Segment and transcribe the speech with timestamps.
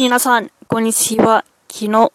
[0.00, 1.44] 皆さん、こんにちは。
[1.68, 2.12] 昨日、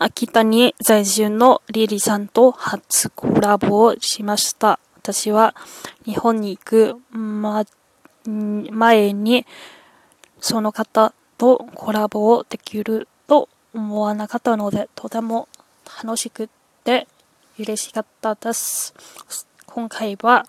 [0.00, 4.80] 秋田に在住のリリさんと初コラボをしました。
[4.96, 5.54] 私は
[6.04, 7.64] 日本に行く、ま、
[8.26, 9.46] 前に、
[10.40, 15.46] その方とコラボをできると思わなかったので、とても
[16.02, 16.50] 楽しく
[16.82, 17.06] て
[17.56, 18.94] 嬉しかったです。
[19.66, 20.44] 今回は、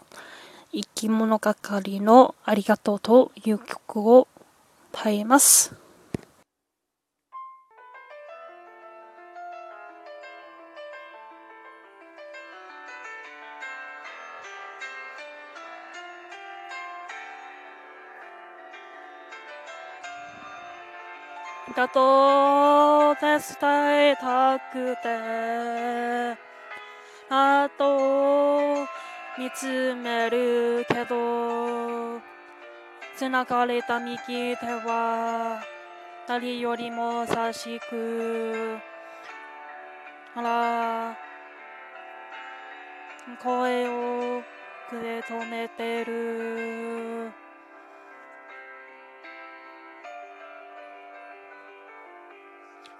[0.71, 4.27] 生き物係のありがとうという曲を
[4.91, 5.82] 歌います。
[21.75, 26.37] だと伝えたくて。
[27.29, 28.85] あと
[29.39, 32.21] 見つめるけど。
[33.15, 35.63] 繋がれた右手は
[36.27, 38.77] 誰よりも優しく。
[40.35, 41.17] あら
[43.41, 44.41] 声を
[44.89, 47.42] くれ止めてる。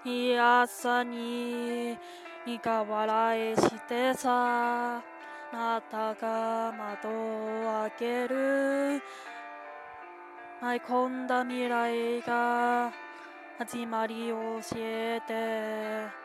[0.04, 1.96] い朝に
[2.46, 5.02] 苦笑いしてさあ
[5.50, 9.00] なたが窓を開ける。
[10.60, 12.92] 舞い込んだ未来が
[13.58, 16.24] 始まりを教えて。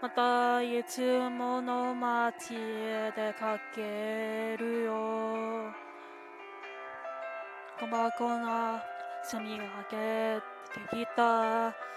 [0.00, 5.72] またいつもの街へ出かけるよ。
[7.80, 8.84] 小箱が
[9.24, 10.40] 澄みがけ
[10.90, 11.91] てきた。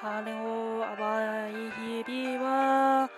[0.00, 3.10] 種を淡い日々は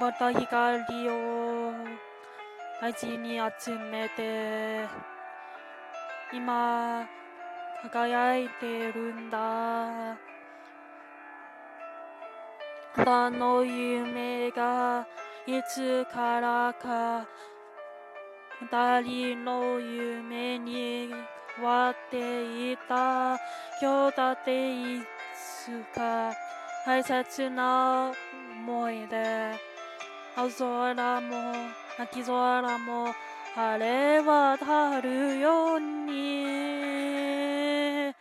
[0.00, 1.72] また光を
[2.80, 4.88] 大事に集めて
[6.32, 7.06] 今
[7.82, 10.16] 輝いてるんだ。
[13.04, 15.06] あの夢が
[15.46, 17.26] いつからか
[18.60, 21.10] 二人の夢に
[21.60, 23.38] わっていた。
[23.80, 25.02] 今日だってい
[25.64, 26.32] つか
[26.86, 28.12] 大切な
[28.56, 29.52] 思い出
[30.36, 31.52] 青空も
[31.98, 33.12] 泣き空も
[33.54, 36.46] 晴れ渡るように。
[38.08, 38.12] あ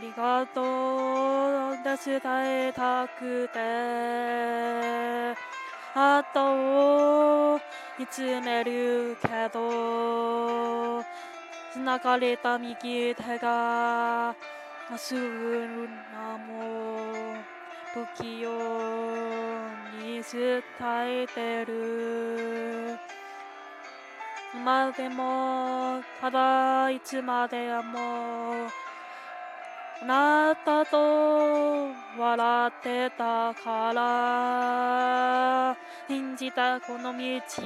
[0.00, 2.20] りがとうって伝
[2.68, 5.36] えたくて。
[5.98, 7.60] あとを
[7.98, 11.02] 見つめるけど。
[11.76, 14.34] 繋がれた右手が
[14.88, 17.36] まっすぐなも
[17.92, 18.50] 不器用
[20.00, 22.98] に伝えてる。
[24.54, 28.68] 今でもただいつまでも
[30.00, 31.88] あなたと
[32.18, 35.76] 笑ってたから
[36.08, 37.22] 信じたこの道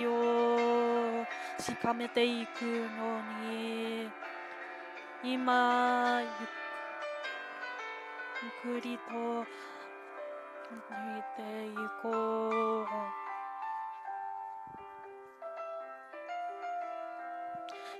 [0.08, 1.24] を
[1.60, 3.20] しかめていくの
[3.52, 3.99] に。
[5.22, 6.26] 今ゆ
[8.72, 9.44] っくりと抜
[11.18, 12.08] いていこ
[12.82, 12.86] う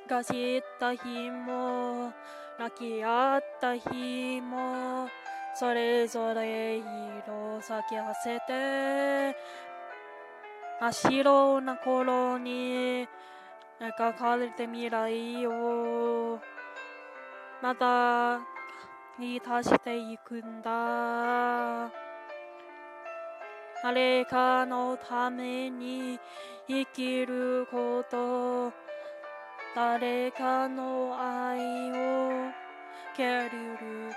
[0.09, 2.11] がした日も
[2.59, 5.07] 泣き合った日も
[5.55, 9.37] それぞれ色咲き合わせて
[10.81, 13.07] 真っ白な頃に
[13.79, 16.60] 描かれて未来を。
[17.63, 18.39] また
[19.19, 21.93] に足していくんだ
[23.83, 26.19] 誰かのために
[26.67, 28.73] 生きること
[29.75, 32.51] 誰かの愛を
[33.15, 33.51] 蹴る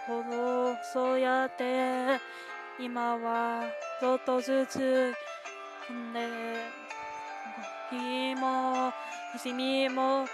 [0.08, 2.20] ほどそうやって
[2.80, 3.66] 今は
[4.00, 5.14] ちょっとずつ
[6.14, 6.56] ね
[7.92, 8.94] 日も
[9.42, 10.26] 君も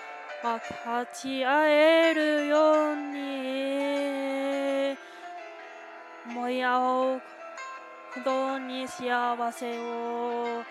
[0.42, 4.98] 分かち合えるように
[6.28, 7.24] 思い合うこ
[8.24, 10.64] とに幸せを。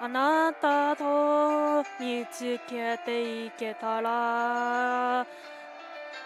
[0.00, 5.26] あなたと見つけていけたらあ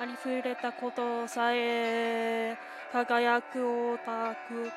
[0.05, 2.56] りふれたことさえ
[2.93, 4.70] 輝くオタクと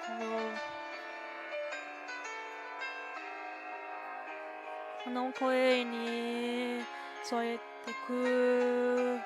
[5.07, 6.81] あの声に
[7.23, 9.21] 添えてく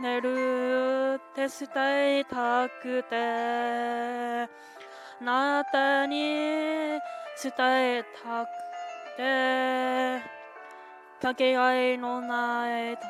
[0.00, 4.48] 寝る手伝いたくてあ
[5.22, 8.48] なたに伝えたく
[9.18, 10.20] て
[11.20, 13.02] かけがえのないと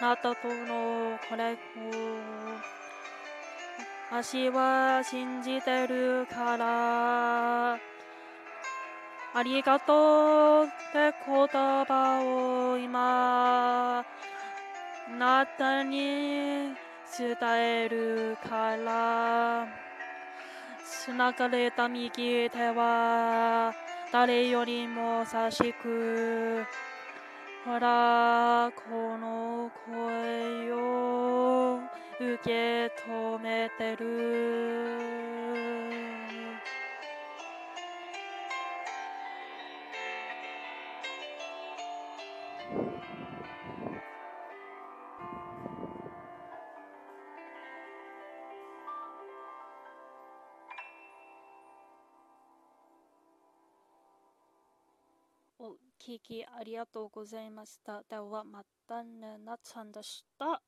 [0.00, 1.56] あなたとのこれを
[4.10, 14.04] 足は信じてるからありがとうって言葉を今
[15.14, 16.74] なたに
[17.16, 19.66] 伝えるから。
[20.84, 23.74] 繋がれた右手は
[24.12, 26.64] 誰よりも優しく。
[27.64, 31.80] ほらこの声を
[32.20, 35.23] 受け止めてる。
[55.66, 58.02] お聞きありがとうございました。
[58.02, 60.60] ではまたね、なっちゃんでした。